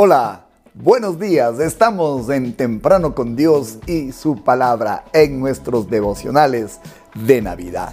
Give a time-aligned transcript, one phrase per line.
[0.00, 1.58] Hola, buenos días.
[1.58, 6.78] Estamos en Temprano con Dios y su palabra en nuestros devocionales
[7.16, 7.92] de Navidad.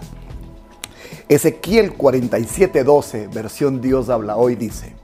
[1.30, 4.96] Ezequiel 47:12, versión Dios habla hoy, dice,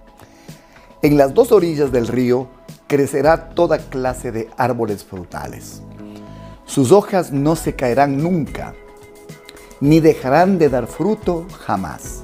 [1.02, 2.50] En las dos orillas del río
[2.86, 5.82] crecerá toda clase de árboles frutales.
[6.68, 8.76] Sus hojas no se caerán nunca,
[9.80, 12.22] ni dejarán de dar fruto jamás.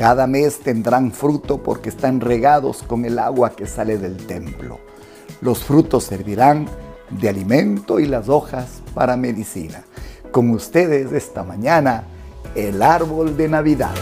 [0.00, 4.80] Cada mes tendrán fruto porque están regados con el agua que sale del templo.
[5.42, 6.66] Los frutos servirán
[7.10, 9.84] de alimento y las hojas para medicina.
[10.32, 12.04] Con ustedes esta mañana,
[12.54, 13.94] el árbol de Navidad.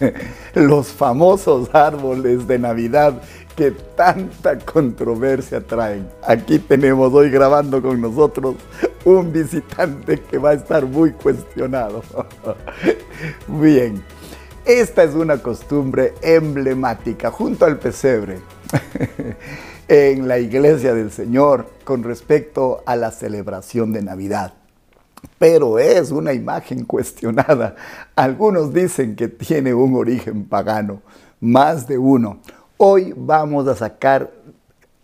[0.54, 3.22] Los famosos árboles de Navidad
[3.56, 6.08] que tanta controversia traen.
[6.26, 8.56] Aquí tenemos hoy grabando con nosotros
[9.04, 12.02] un visitante que va a estar muy cuestionado.
[13.48, 14.02] Bien,
[14.64, 18.38] esta es una costumbre emblemática junto al pesebre
[19.88, 24.54] en la iglesia del Señor con respecto a la celebración de Navidad.
[25.38, 27.76] Pero es una imagen cuestionada.
[28.14, 31.02] Algunos dicen que tiene un origen pagano,
[31.40, 32.38] más de uno.
[32.84, 34.32] Hoy vamos a sacar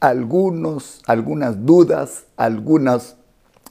[0.01, 3.15] algunos, algunas dudas, algunos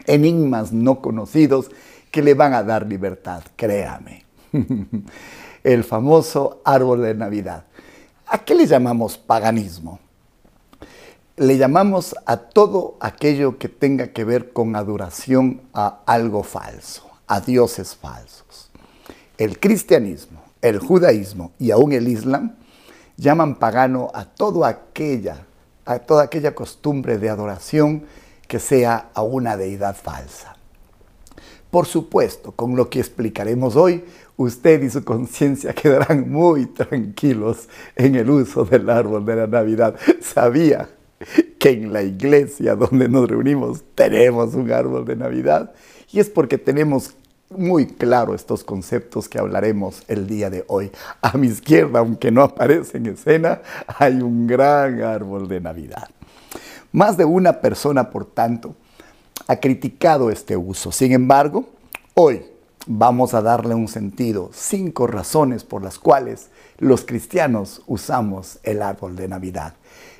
[0.05, 1.69] enigmas no conocidos
[2.09, 4.23] que le van a dar libertad, créame.
[5.65, 7.65] El famoso árbol de Navidad.
[8.27, 9.99] ¿A qué le llamamos paganismo?
[11.35, 17.41] Le llamamos a todo aquello que tenga que ver con adoración a algo falso, a
[17.41, 18.71] dioses falsos.
[19.37, 22.55] El cristianismo, el judaísmo y aún el islam
[23.17, 25.45] llaman pagano a todo aquella,
[25.85, 28.05] a toda aquella costumbre de adoración
[28.47, 30.55] que sea a una deidad falsa.
[31.69, 34.05] Por supuesto, con lo que explicaremos hoy,
[34.37, 39.95] usted y su conciencia quedarán muy tranquilos en el uso del árbol de la Navidad.
[40.21, 40.89] Sabía
[41.59, 45.73] que en la iglesia donde nos reunimos tenemos un árbol de Navidad
[46.11, 47.15] y es porque tenemos
[47.49, 50.91] muy claro estos conceptos que hablaremos el día de hoy.
[51.21, 53.61] A mi izquierda, aunque no aparece en escena,
[53.99, 56.09] hay un gran árbol de Navidad.
[56.91, 58.75] Más de una persona, por tanto,
[59.47, 60.91] ha criticado este uso.
[60.91, 61.69] Sin embargo,
[62.13, 62.45] hoy
[62.85, 69.15] vamos a darle un sentido, cinco razones por las cuales los cristianos usamos el árbol
[69.15, 69.73] de Navidad.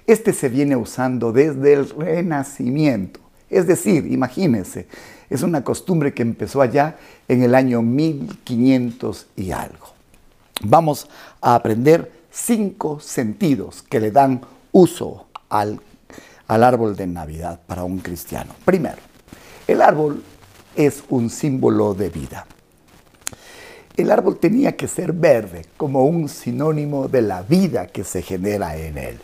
[0.06, 3.20] Este se viene usando desde el Renacimiento.
[3.50, 4.88] Es decir, imagínense,
[5.30, 9.88] es una costumbre que empezó allá en el año 1500 y algo.
[10.62, 11.10] Vamos
[11.42, 15.80] a aprender cinco sentidos que le dan uso al,
[16.48, 18.54] al árbol de Navidad para un cristiano.
[18.64, 18.98] Primero,
[19.68, 20.24] el árbol
[20.76, 22.46] es un símbolo de vida.
[23.96, 28.78] El árbol tenía que ser verde como un sinónimo de la vida que se genera
[28.78, 29.20] en él.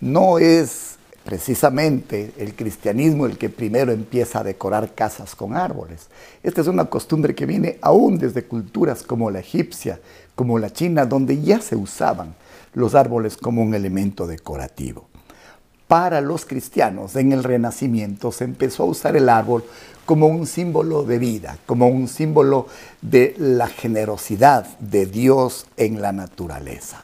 [0.00, 6.08] No es precisamente el cristianismo el que primero empieza a decorar casas con árboles.
[6.42, 10.00] Esta es una costumbre que viene aún desde culturas como la egipcia,
[10.34, 12.34] como la china, donde ya se usaban
[12.74, 15.08] los árboles como un elemento decorativo.
[15.86, 19.64] Para los cristianos en el Renacimiento se empezó a usar el árbol
[20.06, 22.66] como un símbolo de vida, como un símbolo
[23.02, 27.02] de la generosidad de Dios en la naturaleza.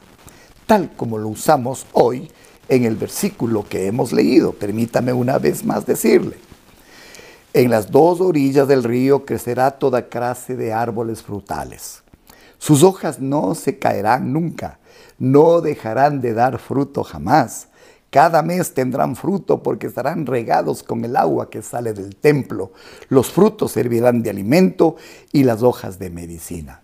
[0.65, 2.31] Tal como lo usamos hoy
[2.69, 4.53] en el versículo que hemos leído.
[4.53, 6.37] Permítame una vez más decirle.
[7.53, 12.03] En las dos orillas del río crecerá toda clase de árboles frutales.
[12.59, 14.79] Sus hojas no se caerán nunca,
[15.17, 17.67] no dejarán de dar fruto jamás.
[18.11, 22.71] Cada mes tendrán fruto porque estarán regados con el agua que sale del templo.
[23.07, 24.95] Los frutos servirán de alimento
[25.31, 26.81] y las hojas de medicina.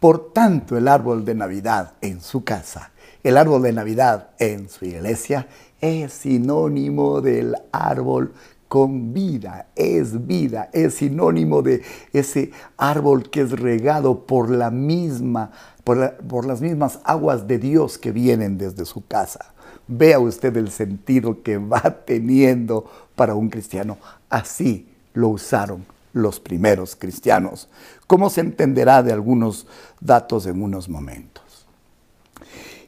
[0.00, 2.92] Por tanto, el árbol de Navidad en su casa
[3.24, 5.48] el árbol de Navidad en su iglesia
[5.80, 8.34] es sinónimo del árbol
[8.68, 11.82] con vida, es vida, es sinónimo de
[12.12, 15.52] ese árbol que es regado por la misma,
[15.84, 19.54] por, las mismas aguas de Dios que vienen desde su casa.
[19.86, 22.84] Vea usted el sentido que va teniendo
[23.14, 23.96] para un cristiano.
[24.28, 27.68] Así lo usaron los primeros cristianos,
[28.06, 29.66] como se entenderá de algunos
[30.00, 31.43] datos en unos momentos.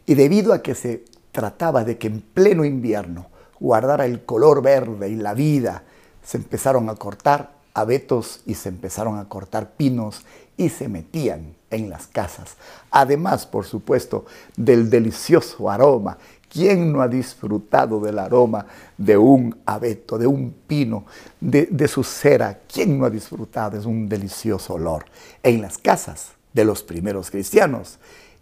[0.07, 3.27] Y debido a que se trataba de que en pleno invierno
[3.59, 5.83] guardara el color verde y la vida,
[6.23, 10.25] se empezaron a cortar abetos y se empezaron a cortar pinos
[10.57, 12.57] y se metían en las casas.
[12.91, 14.25] Además, por supuesto,
[14.57, 16.17] del delicioso aroma
[16.57, 18.67] ¿Quién no ha disfrutado del aroma
[18.97, 21.05] de un abeto, de un pino,
[21.41, 22.61] de, su cera?
[22.73, 23.79] ¿Quién no ha disfrutado?
[23.79, 25.05] Es un delicioso olor.
[25.43, 27.99] En las casas de los primeros cristianos,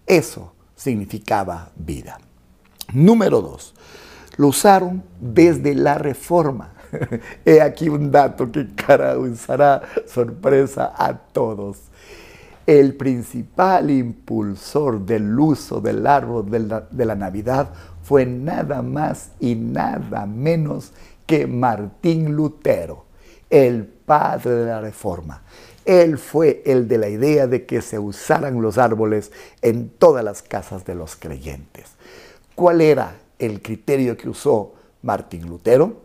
[0.07, 2.19] eso significaba vida.
[2.93, 3.75] Número dos,
[4.37, 6.73] lo usaron desde la reforma.
[7.45, 11.79] He aquí un dato que causará sorpresa a todos.
[12.67, 17.71] El principal impulsor del uso del árbol de la, de la Navidad
[18.03, 20.93] fue nada más y nada menos
[21.27, 23.05] que Martín Lutero,
[23.51, 25.43] el padre de la Reforma.
[25.85, 29.33] Él fue el de la idea de que se usaran los árboles
[29.63, 31.87] en todas las casas de los creyentes.
[32.55, 34.73] ¿Cuál era el criterio que usó
[35.03, 36.03] Martín Lutero?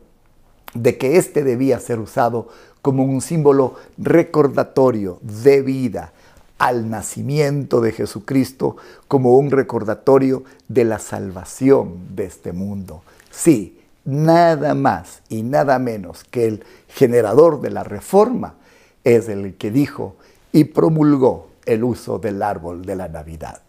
[0.74, 2.50] De que éste debía ser usado
[2.82, 6.14] como un símbolo recordatorio de vida
[6.58, 8.76] al nacimiento de Jesucristo,
[9.08, 13.02] como un recordatorio de la salvación de este mundo.
[13.32, 18.56] Sí, nada más y nada menos que el generador de la reforma
[19.04, 20.16] es el que dijo
[20.52, 23.62] y promulgó el uso del árbol de la Navidad.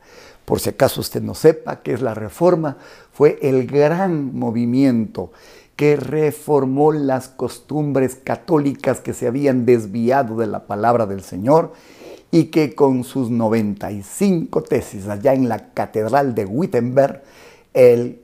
[0.44, 2.76] Por si acaso usted no sepa qué es la reforma,
[3.12, 5.30] fue el gran movimiento
[5.76, 11.72] que reformó las costumbres católicas que se habían desviado de la palabra del Señor
[12.30, 17.22] y que con sus 95 tesis allá en la Catedral de Wittenberg,
[17.74, 18.20] el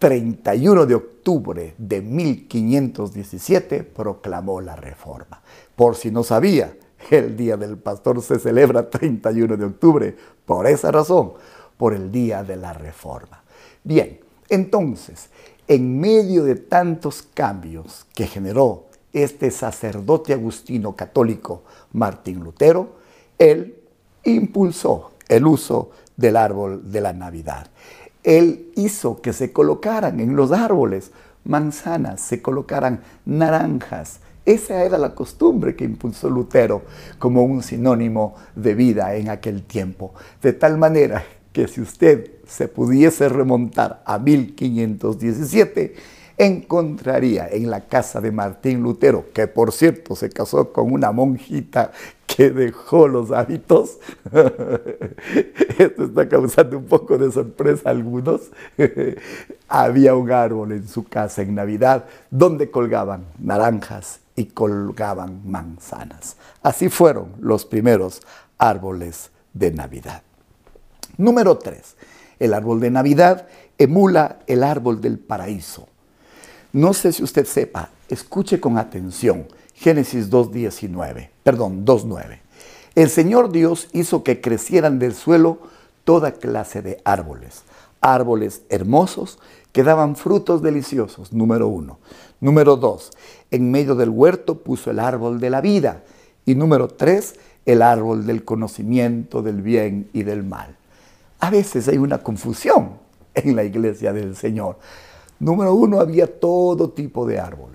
[0.00, 5.42] 31 de octubre de 1517 proclamó la reforma.
[5.76, 6.74] Por si no sabía,
[7.10, 10.16] el Día del Pastor se celebra 31 de octubre,
[10.46, 11.34] por esa razón,
[11.76, 13.42] por el Día de la Reforma.
[13.84, 15.28] Bien, entonces,
[15.68, 21.62] en medio de tantos cambios que generó este sacerdote agustino católico
[21.92, 22.96] Martín Lutero,
[23.38, 23.76] él
[24.24, 27.66] impulsó el uso del árbol de la Navidad.
[28.22, 31.12] Él hizo que se colocaran en los árboles
[31.44, 34.20] manzanas, se colocaran naranjas.
[34.44, 36.82] Esa era la costumbre que impulsó Lutero
[37.18, 40.14] como un sinónimo de vida en aquel tiempo.
[40.42, 45.94] De tal manera que si usted se pudiese remontar a 1517,
[46.38, 51.92] encontraría en la casa de Martín Lutero, que por cierto se casó con una monjita
[52.36, 53.98] que dejó los hábitos.
[55.78, 58.42] Esto está causando un poco de sorpresa a algunos.
[59.68, 66.36] Había un árbol en su casa en Navidad donde colgaban naranjas y colgaban manzanas.
[66.62, 68.22] Así fueron los primeros
[68.58, 70.22] árboles de Navidad.
[71.16, 71.96] Número 3.
[72.38, 75.88] El árbol de Navidad emula el árbol del paraíso.
[76.72, 79.46] No sé si usted sepa, escuche con atención
[79.80, 82.38] Génesis 2.19, perdón, 2.9.
[82.94, 85.56] El Señor Dios hizo que crecieran del suelo
[86.04, 87.62] toda clase de árboles,
[88.02, 89.38] árboles hermosos
[89.72, 91.98] que daban frutos deliciosos, número uno.
[92.40, 93.10] Número dos,
[93.50, 96.04] en medio del huerto puso el árbol de la vida.
[96.44, 100.76] Y número tres, el árbol del conocimiento del bien y del mal.
[101.38, 102.98] A veces hay una confusión
[103.34, 104.76] en la iglesia del Señor.
[105.38, 107.69] Número uno, había todo tipo de árboles,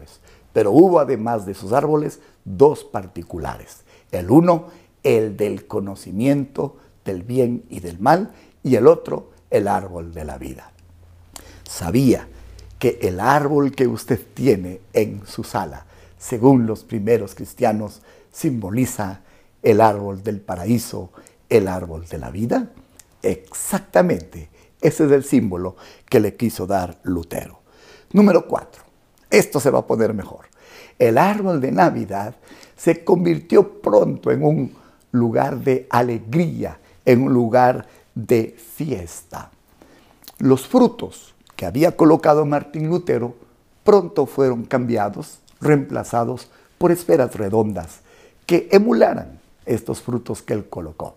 [0.56, 3.81] pero hubo además de esos árboles dos particulares.
[4.13, 4.68] El uno,
[5.04, 8.31] el del conocimiento del bien y del mal,
[8.63, 10.72] y el otro, el árbol de la vida.
[11.68, 12.30] Sabía
[12.80, 15.88] que el árbol que usted tiene en su sala,
[16.18, 19.24] según los primeros cristianos, simboliza
[19.62, 21.09] el árbol del paraíso,
[21.50, 22.69] el árbol de la vida.
[23.21, 24.47] Exactamente
[24.80, 25.76] ese es el símbolo
[26.07, 27.59] que le quiso dar Lutero.
[28.14, 28.84] Número cuatro.
[29.35, 30.45] Esto se va a poner mejor.
[30.97, 32.35] El árbol de Navidad
[32.77, 34.73] se convirtió pronto en un
[35.11, 39.51] lugar de alegría, en un lugar de fiesta.
[40.37, 43.35] Los frutos que había colocado Martín Lutero
[43.83, 47.99] pronto fueron cambiados, reemplazados por esferas redondas
[48.45, 51.15] que emularan estos frutos que él colocó.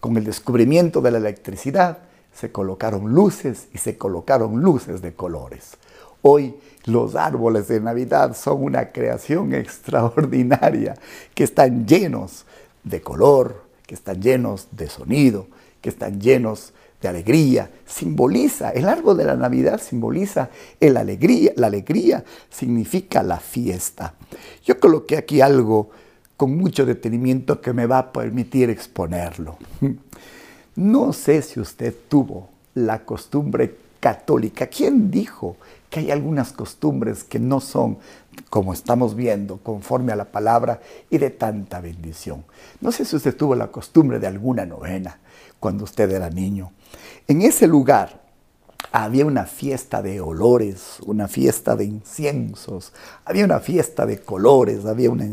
[0.00, 1.98] Con el descubrimiento de la electricidad,
[2.32, 5.76] se colocaron luces y se colocaron luces de colores.
[6.22, 10.94] Hoy los árboles de Navidad son una creación extraordinaria,
[11.34, 12.44] que están llenos
[12.84, 15.46] de color, que están llenos de sonido,
[15.80, 17.70] que están llenos de alegría.
[17.86, 24.14] Simboliza, el árbol de la Navidad simboliza el alegría, la alegría significa la fiesta.
[24.64, 25.90] Yo coloqué aquí algo
[26.36, 29.58] con mucho detenimiento que me va a permitir exponerlo.
[30.76, 34.68] No sé si usted tuvo la costumbre católica.
[34.68, 35.56] ¿Quién dijo
[35.90, 37.98] que hay algunas costumbres que no son,
[38.50, 40.80] como estamos viendo, conforme a la palabra
[41.10, 42.44] y de tanta bendición?
[42.80, 45.18] No sé si usted tuvo la costumbre de alguna novena
[45.60, 46.72] cuando usted era niño.
[47.26, 48.28] En ese lugar
[48.92, 52.92] había una fiesta de olores, una fiesta de inciensos,
[53.24, 55.26] había una fiesta de colores, había una,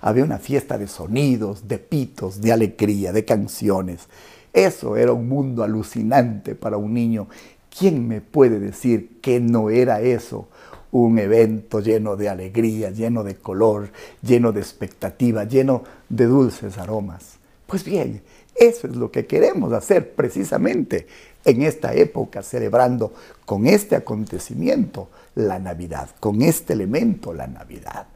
[0.00, 4.08] había una fiesta de sonidos, de pitos, de alegría, de canciones.
[4.52, 7.28] Eso era un mundo alucinante para un niño.
[7.76, 10.48] ¿Quién me puede decir que no era eso?
[10.90, 13.90] Un evento lleno de alegría, lleno de color,
[14.22, 17.38] lleno de expectativa, lleno de dulces aromas.
[17.66, 18.22] Pues bien,
[18.56, 21.06] eso es lo que queremos hacer precisamente
[21.44, 23.12] en esta época, celebrando
[23.46, 28.06] con este acontecimiento la Navidad, con este elemento la Navidad.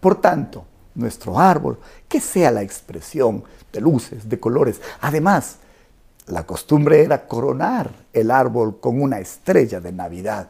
[0.00, 4.80] Por tanto, nuestro árbol, que sea la expresión de luces, de colores.
[5.00, 5.58] Además,
[6.26, 10.48] la costumbre era coronar el árbol con una estrella de Navidad.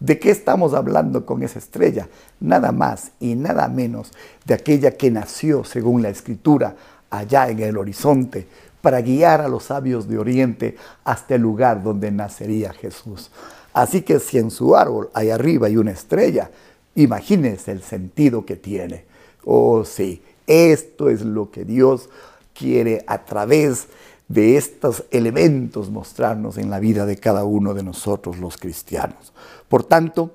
[0.00, 2.08] ¿De qué estamos hablando con esa estrella?
[2.40, 4.10] Nada más y nada menos
[4.44, 6.74] de aquella que nació, según la escritura,
[7.10, 8.46] allá en el horizonte,
[8.80, 13.30] para guiar a los sabios de Oriente hasta el lugar donde nacería Jesús.
[13.72, 16.50] Así que si en su árbol hay arriba hay una estrella,
[16.94, 19.04] imagínense el sentido que tiene.
[19.44, 22.08] Oh sí, esto es lo que Dios
[22.54, 23.86] quiere a través
[24.32, 29.34] de estos elementos mostrarnos en la vida de cada uno de nosotros los cristianos.
[29.68, 30.32] Por tanto,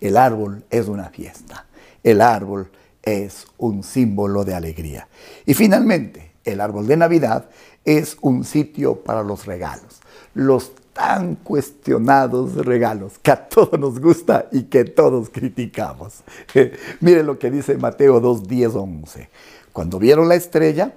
[0.00, 1.66] el árbol es una fiesta.
[2.04, 2.70] El árbol
[3.02, 5.08] es un símbolo de alegría.
[5.46, 7.46] Y finalmente, el árbol de Navidad
[7.84, 10.00] es un sitio para los regalos.
[10.34, 16.22] Los tan cuestionados regalos que a todos nos gusta y que todos criticamos.
[17.00, 19.28] Mire lo que dice Mateo 2, 10, 11.
[19.72, 20.94] Cuando vieron la estrella,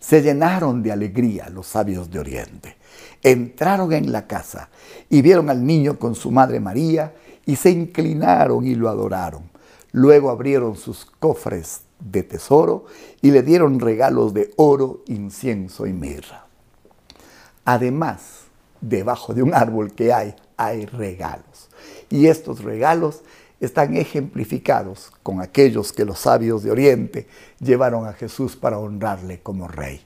[0.00, 2.76] se llenaron de alegría los sabios de Oriente.
[3.22, 4.70] Entraron en la casa
[5.08, 7.14] y vieron al niño con su madre María
[7.46, 9.50] y se inclinaron y lo adoraron.
[9.92, 12.86] Luego abrieron sus cofres de tesoro
[13.20, 16.46] y le dieron regalos de oro, incienso y mirra.
[17.64, 18.44] Además,
[18.80, 21.68] debajo de un árbol que hay, hay regalos.
[22.08, 23.20] Y estos regalos
[23.60, 27.26] están ejemplificados con aquellos que los sabios de Oriente
[27.60, 30.00] llevaron a Jesús para honrarle como rey.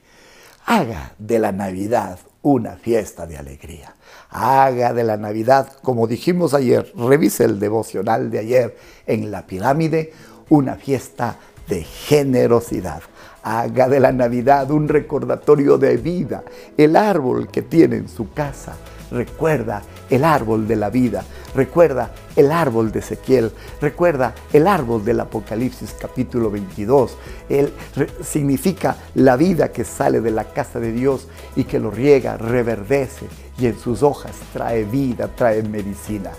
[0.65, 3.95] Haga de la Navidad una fiesta de alegría.
[4.29, 10.11] Haga de la Navidad, como dijimos ayer, revise el devocional de ayer en la pirámide,
[10.49, 13.01] una fiesta de generosidad.
[13.43, 16.43] Haga de la Navidad un recordatorio de vida.
[16.77, 18.75] El árbol que tiene en su casa
[19.15, 21.23] recuerda el árbol de la vida,
[21.55, 27.17] recuerda el árbol de Ezequiel, recuerda el árbol del Apocalipsis capítulo 22.
[27.49, 27.73] Él
[28.21, 33.27] significa la vida que sale de la casa de Dios y que lo riega, reverdece
[33.57, 36.31] y en sus hojas trae vida, trae medicina.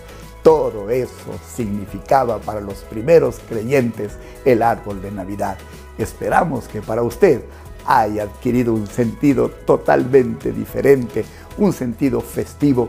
[0.43, 4.13] Todo eso significaba para los primeros creyentes
[4.45, 5.57] el árbol de Navidad.
[5.99, 7.43] Esperamos que para usted
[7.87, 11.25] haya adquirido un sentido totalmente diferente,
[11.59, 12.89] un sentido festivo,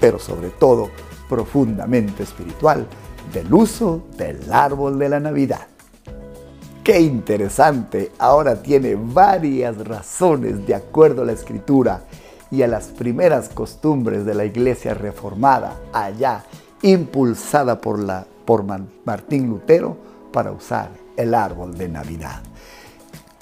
[0.00, 0.90] pero sobre todo
[1.28, 2.86] profundamente espiritual
[3.32, 5.66] del uso del árbol de la Navidad.
[6.82, 12.04] Qué interesante, ahora tiene varias razones de acuerdo a la escritura
[12.50, 16.44] y a las primeras costumbres de la iglesia reformada allá
[16.82, 18.64] impulsada por, la, por
[19.04, 19.96] Martín Lutero
[20.30, 22.42] para usar el árbol de Navidad.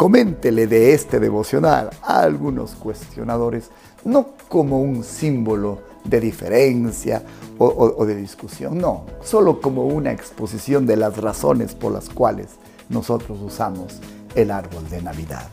[0.03, 3.71] Coméntele de este devocional a algunos cuestionadores,
[4.05, 7.23] no como un símbolo de diferencia
[7.57, 12.49] o, de discusión, no, solo como una exposición de las razones por las cuales
[12.89, 14.01] nosotros usamos
[14.35, 15.49] el árbol de Navidad.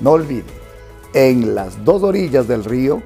[0.00, 0.48] No olvide,
[1.12, 3.02] en las dos orillas del río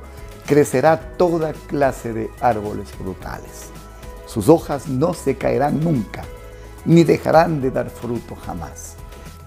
[0.46, 3.70] crecerá toda clase de árboles frutales.
[4.26, 6.22] Sus hojas no se caerán nunca,
[6.84, 8.94] ni dejarán de dar fruto jamás.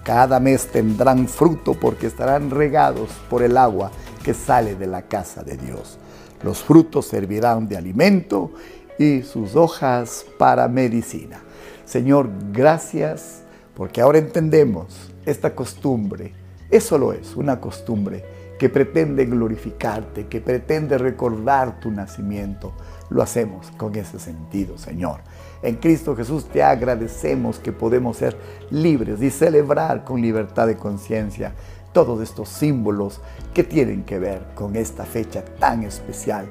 [0.08, 3.90] Cada mes tendrán fruto porque estarán regados por el agua
[4.24, 5.98] que sale de la casa de Dios.
[6.42, 8.50] Los frutos servirán de alimento
[8.98, 11.40] y sus hojas para medicina.
[11.84, 13.42] Señor, gracias
[13.74, 16.32] porque ahora entendemos esta costumbre.
[16.70, 18.24] Eso lo es, una costumbre
[18.58, 22.72] que pretende glorificarte, que pretende recordar tu nacimiento
[23.10, 25.20] lo hacemos con ese sentido, Señor.
[25.62, 28.36] En Cristo Jesús te agradecemos que podemos ser
[28.70, 31.54] libres y celebrar con libertad de conciencia
[31.92, 33.20] todos estos símbolos
[33.54, 36.46] que tienen que ver con esta fecha tan especial,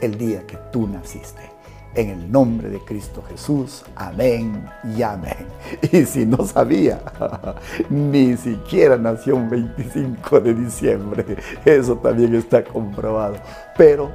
[0.00, 1.51] el día que tú naciste.
[1.94, 5.46] En el nombre de Cristo Jesús, amén y amén.
[5.92, 7.02] Y si no sabía,
[7.90, 13.36] ni siquiera nació un 25 de diciembre, eso también está comprobado,
[13.76, 14.10] pero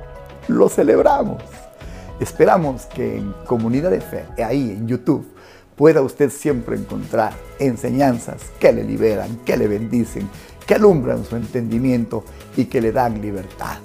[0.47, 1.43] lo celebramos.
[2.19, 5.27] Esperamos que en Comunidad de Fe, ahí en YouTube,
[5.75, 10.27] pueda usted siempre encontrar enseñanzas que le liberan, que le bendicen,
[10.65, 12.23] que alumbran su entendimiento
[12.55, 13.77] y que le dan libertad.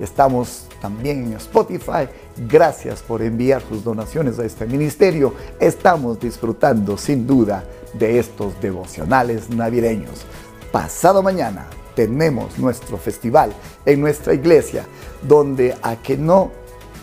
[0.00, 2.08] Estamos también en Spotify.
[2.48, 5.34] Gracias por enviar tus donaciones a este ministerio.
[5.58, 7.64] Estamos disfrutando sin duda
[7.94, 10.24] de estos devocionales navideños.
[10.70, 11.66] Pasado mañana
[11.96, 13.52] tenemos nuestro festival
[13.84, 14.84] en nuestra iglesia,
[15.22, 16.52] donde a que no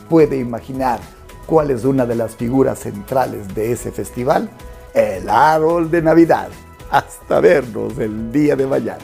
[0.10, 1.02] puede imaginar
[1.46, 4.50] cuál es una de las figuras centrales de ese festival,
[4.94, 6.48] el árbol de Navidad.
[6.90, 9.04] Hasta vernos el día de mañana.